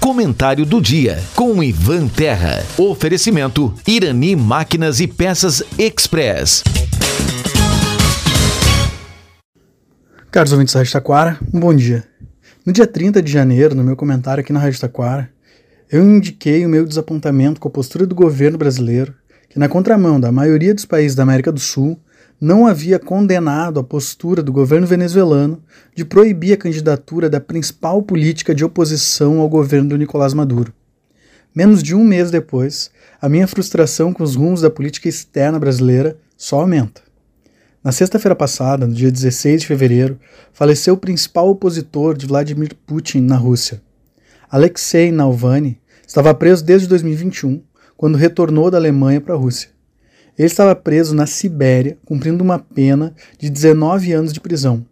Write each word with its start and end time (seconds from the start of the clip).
Comentário 0.00 0.64
do 0.64 0.80
dia 0.80 1.22
com 1.34 1.62
Ivan 1.62 2.08
Terra. 2.08 2.64
Oferecimento 2.78 3.74
Irani 3.86 4.34
Máquinas 4.34 4.98
e 4.98 5.06
Peças 5.06 5.62
Express. 5.78 6.64
Caros 10.30 10.52
ouvintes 10.52 10.72
da 10.72 10.80
Rádio 10.80 10.92
Taquara, 10.94 11.38
um 11.52 11.60
bom 11.60 11.74
dia. 11.74 12.02
No 12.64 12.72
dia 12.72 12.86
30 12.86 13.20
de 13.20 13.30
janeiro, 13.30 13.74
no 13.74 13.84
meu 13.84 13.94
comentário 13.94 14.40
aqui 14.40 14.54
na 14.54 14.58
Rádio 14.58 14.80
Taquara, 14.80 15.30
eu 15.92 16.02
indiquei 16.02 16.64
o 16.64 16.68
meu 16.68 16.86
desapontamento 16.86 17.60
com 17.60 17.68
a 17.68 17.70
postura 17.70 18.06
do 18.06 18.14
governo 18.14 18.56
brasileiro, 18.56 19.14
que 19.50 19.58
na 19.58 19.68
contramão 19.68 20.18
da 20.18 20.32
maioria 20.32 20.74
dos 20.74 20.86
países 20.86 21.14
da 21.14 21.24
América 21.24 21.52
do 21.52 21.60
Sul, 21.60 22.00
não 22.40 22.66
havia 22.66 22.98
condenado 22.98 23.78
a 23.78 23.84
postura 23.84 24.42
do 24.42 24.50
governo 24.50 24.86
venezuelano 24.86 25.62
de 25.94 26.06
proibir 26.06 26.54
a 26.54 26.56
candidatura 26.56 27.28
da 27.28 27.38
principal 27.38 28.02
política 28.02 28.54
de 28.54 28.64
oposição 28.64 29.40
ao 29.40 29.48
governo 29.48 29.90
do 29.90 29.98
Nicolás 29.98 30.32
Maduro. 30.32 30.72
Menos 31.54 31.82
de 31.82 31.94
um 31.94 32.02
mês 32.02 32.30
depois, 32.30 32.90
a 33.20 33.28
minha 33.28 33.46
frustração 33.46 34.12
com 34.12 34.22
os 34.22 34.36
rumos 34.36 34.62
da 34.62 34.70
política 34.70 35.08
externa 35.08 35.58
brasileira 35.58 36.16
só 36.36 36.60
aumenta. 36.60 37.02
Na 37.84 37.92
sexta-feira 37.92 38.34
passada, 38.34 38.86
no 38.86 38.94
dia 38.94 39.10
16 39.10 39.62
de 39.62 39.66
fevereiro, 39.66 40.18
faleceu 40.52 40.94
o 40.94 40.98
principal 40.98 41.48
opositor 41.48 42.16
de 42.16 42.26
Vladimir 42.26 42.74
Putin 42.86 43.20
na 43.20 43.36
Rússia. 43.36 43.82
Alexei 44.50 45.12
Navalny 45.12 45.78
estava 46.06 46.34
preso 46.34 46.64
desde 46.64 46.88
2021, 46.88 47.62
quando 47.96 48.16
retornou 48.16 48.70
da 48.70 48.78
Alemanha 48.78 49.20
para 49.20 49.34
a 49.34 49.36
Rússia. 49.36 49.68
Ele 50.40 50.46
estava 50.46 50.74
preso 50.74 51.14
na 51.14 51.26
Sibéria, 51.26 51.98
cumprindo 52.02 52.42
uma 52.42 52.58
pena 52.58 53.14
de 53.38 53.50
19 53.50 54.10
anos 54.14 54.32
de 54.32 54.40
prisão. 54.40 54.86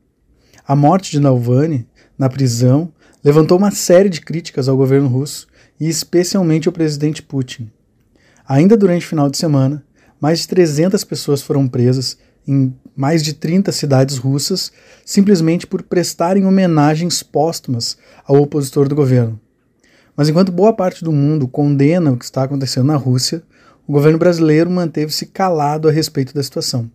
A 0.66 0.76
morte 0.76 1.10
de 1.10 1.18
Navalny, 1.18 1.88
na 2.18 2.28
prisão, 2.28 2.92
levantou 3.24 3.56
uma 3.56 3.70
série 3.70 4.10
de 4.10 4.20
críticas 4.20 4.68
ao 4.68 4.76
governo 4.76 5.08
russo 5.08 5.48
e 5.80 5.88
especialmente 5.88 6.68
ao 6.68 6.74
presidente 6.74 7.22
Putin. 7.22 7.70
Ainda 8.46 8.76
durante 8.76 9.06
o 9.06 9.08
final 9.08 9.30
de 9.30 9.38
semana, 9.38 9.82
mais 10.20 10.40
de 10.40 10.48
300 10.48 11.02
pessoas 11.04 11.40
foram 11.40 11.66
presas 11.66 12.18
em 12.46 12.74
mais 12.94 13.22
de 13.22 13.32
30 13.32 13.72
cidades 13.72 14.18
russas 14.18 14.70
simplesmente 15.02 15.66
por 15.66 15.82
prestarem 15.82 16.44
homenagens 16.44 17.22
póstumas 17.22 17.96
ao 18.26 18.36
opositor 18.36 18.86
do 18.86 18.94
governo. 18.94 19.40
Mas 20.14 20.28
enquanto 20.28 20.52
boa 20.52 20.74
parte 20.74 21.02
do 21.02 21.10
mundo 21.10 21.48
condena 21.48 22.12
o 22.12 22.18
que 22.18 22.24
está 22.26 22.42
acontecendo 22.42 22.88
na 22.88 22.96
Rússia, 22.96 23.42
o 23.88 23.92
governo 23.92 24.18
brasileiro 24.18 24.70
manteve-se 24.70 25.24
calado 25.24 25.88
a 25.88 25.90
respeito 25.90 26.34
da 26.34 26.42
situação. 26.42 26.90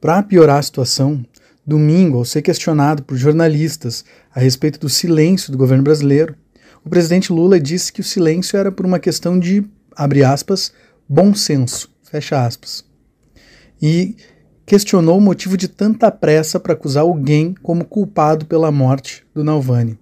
Para 0.00 0.22
piorar 0.22 0.58
a 0.58 0.62
situação, 0.62 1.26
domingo, 1.66 2.18
ao 2.18 2.24
ser 2.24 2.40
questionado 2.40 3.02
por 3.02 3.16
jornalistas 3.16 4.04
a 4.32 4.38
respeito 4.38 4.78
do 4.78 4.88
silêncio 4.88 5.50
do 5.50 5.58
governo 5.58 5.82
brasileiro, 5.82 6.36
o 6.84 6.88
presidente 6.88 7.32
Lula 7.32 7.58
disse 7.58 7.92
que 7.92 8.00
o 8.00 8.04
silêncio 8.04 8.56
era 8.56 8.70
por 8.70 8.86
uma 8.86 9.00
questão 9.00 9.36
de, 9.36 9.64
abre 9.96 10.22
aspas, 10.22 10.72
bom 11.08 11.34
senso, 11.34 11.92
fecha 12.04 12.46
aspas. 12.46 12.84
E 13.82 14.14
questionou 14.64 15.18
o 15.18 15.20
motivo 15.20 15.56
de 15.56 15.66
tanta 15.66 16.12
pressa 16.12 16.60
para 16.60 16.74
acusar 16.74 17.02
alguém 17.02 17.54
como 17.60 17.84
culpado 17.84 18.46
pela 18.46 18.70
morte 18.70 19.26
do 19.34 19.42
Nalvani. 19.42 19.98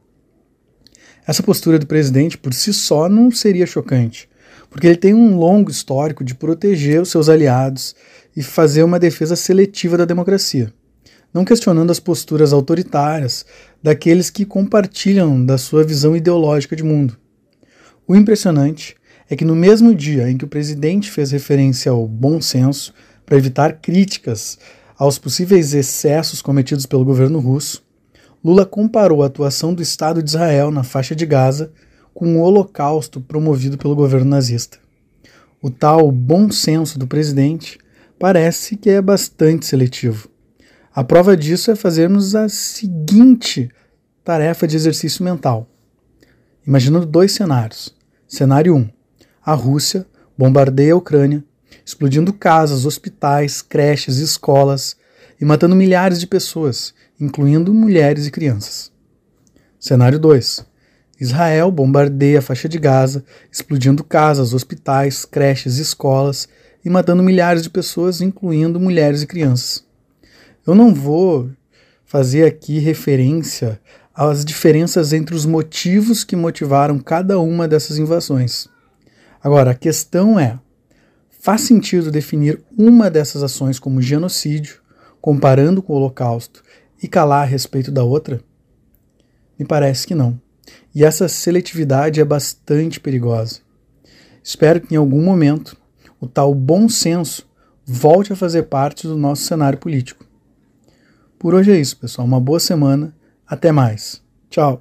Essa 1.27 1.43
postura 1.43 1.79
do 1.79 1.87
presidente 1.87 2.37
por 2.37 2.53
si 2.53 2.71
só 2.75 3.09
não 3.09 3.31
seria 3.31 3.65
chocante, 3.65 4.29
porque 4.73 4.87
ele 4.87 4.97
tem 4.97 5.13
um 5.13 5.37
longo 5.37 5.71
histórico 5.71 6.25
de 6.25 6.35
proteger 6.35 7.03
os 7.03 7.11
seus 7.11 7.29
aliados 7.29 7.95
e 8.35 8.43
fazer 8.43 8.83
uma 8.83 8.99
defesa 8.99 9.37
seletiva 9.37 9.99
da 9.99 10.07
democracia, 10.07 10.73
não 11.33 11.45
questionando 11.45 11.91
as 11.91 12.01
posturas 12.01 12.55
autoritárias 12.55 13.45
daqueles 13.83 14.31
que 14.31 14.47
compartilham 14.47 15.45
da 15.45 15.59
sua 15.59 15.85
visão 15.85 16.17
ideológica 16.17 16.75
de 16.75 16.83
mundo. 16.83 17.19
O 18.09 18.17
impressionante 18.17 18.97
é 19.29 19.37
que 19.37 19.45
no 19.45 19.55
mesmo 19.55 19.95
dia 19.95 20.31
em 20.31 20.39
que 20.39 20.45
o 20.47 20.49
presidente 20.49 21.11
fez 21.11 21.31
referência 21.31 21.93
ao 21.93 22.09
bom 22.09 22.41
senso 22.41 22.95
para 23.27 23.37
evitar 23.37 23.75
críticas 23.75 24.59
aos 24.97 25.19
possíveis 25.19 25.75
excessos 25.75 26.41
cometidos 26.41 26.87
pelo 26.87 27.05
governo 27.05 27.41
russo, 27.41 27.83
Lula 28.43 28.65
comparou 28.65 29.23
a 29.23 29.27
atuação 29.27 29.75
do 29.75 29.83
Estado 29.83 30.23
de 30.23 30.31
Israel 30.31 30.71
na 30.71 30.83
faixa 30.83 31.15
de 31.15 31.27
Gaza 31.27 31.73
com 32.15 32.37
o 32.37 32.41
holocausto 32.41 33.21
promovido 33.21 33.79
pelo 33.79 33.97
governo 33.97 34.31
nazista. 34.31 34.79
O 35.61 35.71
tal 35.71 36.11
bom 36.11 36.51
senso 36.51 36.99
do 36.99 37.07
presidente 37.07 37.79
parece 38.19 38.77
que 38.77 38.91
é 38.91 39.01
bastante 39.01 39.67
seletivo. 39.67 40.29
A 40.95 41.03
prova 41.03 41.37
disso 41.37 41.71
é 41.71 41.77
fazermos 41.77 42.35
a 42.35 42.49
seguinte 42.49 43.71
tarefa 44.25 44.67
de 44.67 44.77
exercício 44.77 45.25
mental. 45.25 45.67
Imaginando 46.67 47.07
dois 47.07 47.33
cenários. 47.33 47.95
Cenário 48.29 48.75
1. 48.75 48.79
Um, 48.79 48.91
a 49.45 49.55
Rússia 49.55 50.07
bombardeia 50.37 50.93
a 50.93 50.97
Ucrânia, 50.97 51.45
explodindo 51.85 52.33
casas, 52.33 52.87
hospitais, 52.87 53.63
creches, 53.63 54.19
escolas 54.19 54.97
e 55.41 55.45
matando 55.45 55.75
milhares 55.75 56.21
de 56.21 56.27
pessoas, 56.27 56.95
incluindo 57.21 57.75
mulheres 57.75 58.27
e 58.27 58.31
crianças. 58.31 58.93
Cenário 59.79 60.19
2. 60.19 60.72
Israel 61.23 61.71
bombardeia 61.71 62.41
a 62.41 62.43
faixa 62.43 62.69
de 62.69 62.81
Gaza, 62.81 63.25
explodindo 63.51 64.03
casas, 64.03 64.53
hospitais, 64.53 65.25
creches, 65.25 65.79
escolas 65.79 66.49
e 66.85 66.91
matando 66.91 67.23
milhares 67.23 67.63
de 67.63 67.71
pessoas, 67.71 68.21
incluindo 68.21 68.81
mulheres 68.81 69.23
e 69.23 69.27
crianças. 69.27 69.85
Eu 70.67 70.75
não 70.75 70.93
vou 70.93 71.49
fazer 72.05 72.45
aqui 72.45 72.81
referência 72.81 73.81
às 74.13 74.45
diferenças 74.45 75.13
entre 75.13 75.33
os 75.33 75.47
motivos 75.47 76.25
que 76.25 76.35
motivaram 76.35 76.99
cada 76.99 77.39
uma 77.39 77.69
dessas 77.69 77.99
invasões. 77.99 78.67
Agora, 79.41 79.71
a 79.71 79.77
questão 79.77 80.41
é: 80.41 80.59
faz 81.31 81.61
sentido 81.61 82.11
definir 82.11 82.61
uma 82.77 83.09
dessas 83.09 83.45
ações 83.45 83.79
como 83.79 84.03
genocídio, 84.03 84.81
comparando 85.21 85.81
com 85.81 85.93
o 85.93 85.97
Holocausto, 85.97 86.65
e 87.01 87.07
calar 87.07 87.43
a 87.43 87.49
respeito 87.49 87.93
da 87.93 88.03
outra? 88.03 88.41
Me 89.57 89.65
parece 89.65 90.05
que 90.05 90.17
não. 90.17 90.41
E 90.95 91.05
essa 91.05 91.29
seletividade 91.29 92.21
é 92.21 92.25
bastante 92.25 93.01
perigosa. 93.01 93.61
Espero 94.43 94.81
que 94.81 94.95
em 94.95 94.99
algum 94.99 95.23
momento 95.23 95.77
o 96.21 96.27
tal 96.27 96.55
bom 96.55 96.89
senso 96.89 97.49
volte 97.85 98.33
a 98.33 98.37
fazer 98.37 98.65
parte 98.65 99.07
do 99.07 99.17
nosso 99.17 99.43
cenário 99.43 99.79
político. 99.79 100.25
Por 101.39 101.55
hoje 101.55 101.73
é 101.73 101.81
isso, 101.81 101.97
pessoal. 101.97 102.27
Uma 102.27 102.41
boa 102.41 102.61
semana. 102.61 103.15
Até 103.47 103.73
mais. 103.73 104.23
Tchau. 104.49 104.81